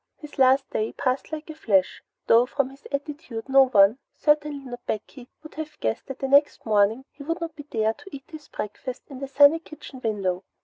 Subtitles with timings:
[0.17, 4.83] His last day passed like a flash, though from his attitude no one, certainly not
[4.87, 8.25] Becky, would have guessed that the next morning he would not be there to eat
[8.31, 10.43] his breakfast in the sunny kitchen window.